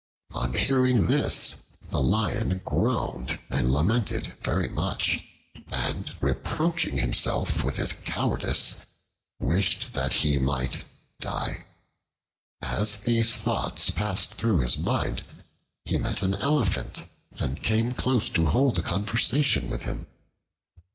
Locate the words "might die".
10.39-11.65